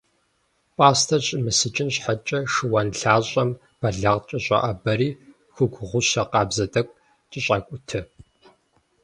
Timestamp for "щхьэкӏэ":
1.95-2.39